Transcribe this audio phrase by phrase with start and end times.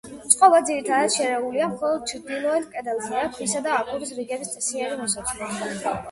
[0.33, 5.93] წყობა ძირითადად შერეულია, მხოლოდ ჩრდილოეთ კედელზეა ქვისა და აგურის რიგების წესიერი მონაცვლეობა.